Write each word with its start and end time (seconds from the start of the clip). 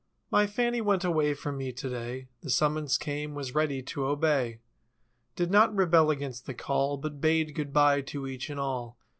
My 0.31 0.47
Fannie 0.47 0.81
went 0.81 1.03
away 1.03 1.35
from 1.35 1.59
me 1.59 1.71
today— 1.71 2.27
The 2.41 2.49
summons 2.49 2.97
came—was 2.97 3.53
ready 3.53 3.83
to 3.83 4.07
obey; 4.07 4.59
Did 5.35 5.51
not 5.51 5.75
rebel 5.75 6.09
against 6.09 6.47
the 6.47 6.55
call. 6.55 6.97
But 6.97 7.21
bade 7.21 7.53
goodbye 7.53 8.01
to 8.09 8.25
each 8.25 8.49
and 8.49 8.59
all. 8.59 8.97